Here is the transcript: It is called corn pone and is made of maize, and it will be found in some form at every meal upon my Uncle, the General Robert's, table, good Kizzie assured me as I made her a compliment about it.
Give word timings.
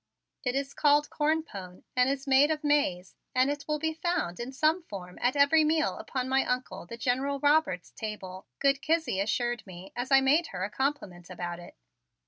It 0.43 0.55
is 0.55 0.73
called 0.73 1.11
corn 1.11 1.43
pone 1.43 1.83
and 1.95 2.09
is 2.09 2.25
made 2.25 2.49
of 2.49 2.63
maize, 2.63 3.13
and 3.35 3.51
it 3.51 3.65
will 3.67 3.77
be 3.77 3.93
found 3.93 4.39
in 4.39 4.51
some 4.51 4.81
form 4.81 5.19
at 5.21 5.35
every 5.35 5.63
meal 5.63 5.95
upon 5.99 6.27
my 6.27 6.43
Uncle, 6.43 6.87
the 6.87 6.97
General 6.97 7.39
Robert's, 7.39 7.91
table, 7.91 8.47
good 8.57 8.81
Kizzie 8.81 9.19
assured 9.19 9.61
me 9.67 9.93
as 9.95 10.11
I 10.11 10.19
made 10.19 10.47
her 10.47 10.63
a 10.63 10.71
compliment 10.71 11.29
about 11.29 11.59
it. 11.59 11.75